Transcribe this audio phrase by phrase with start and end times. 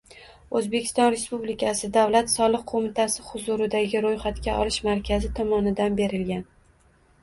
[0.59, 6.49] O‘zbekiston Respublikasi Davlat soliq qo‘mitasi huzuridagi ro‘yxatga olish markazi tomonidan berilgan